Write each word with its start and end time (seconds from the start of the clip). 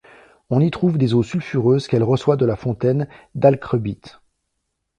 On 0.49 0.61
y 0.61 0.71
trouve 0.71 0.97
des 0.97 1.13
eaux 1.13 1.21
sulfureuses 1.21 1.85
qu’elle 1.87 2.01
reçoit 2.01 2.35
de 2.35 2.47
la 2.47 2.55
fontaine 2.55 3.07
d'Alcrebite. 3.35 4.19